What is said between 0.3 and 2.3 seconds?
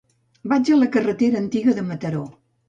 Vaig a la carretera Antiga de Mataró.